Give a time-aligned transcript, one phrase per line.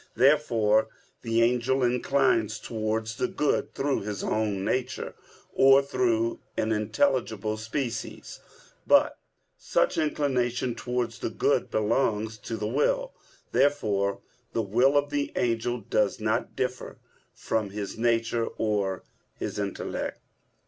[0.15, 0.87] Therefore
[1.21, 5.13] the angel inclines towards the good through his own nature,
[5.53, 8.39] or through an intelligible species.
[8.87, 9.19] But
[9.59, 13.13] such inclination towards the good belongs to the will.
[13.51, 14.21] Therefore
[14.53, 16.97] the will of the angel does not differ
[17.35, 19.03] from his nature or
[19.35, 20.19] his intellect.